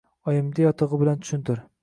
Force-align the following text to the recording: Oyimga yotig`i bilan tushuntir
Oyimga 0.31 0.65
yotig`i 0.67 1.01
bilan 1.03 1.23
tushuntir 1.27 1.63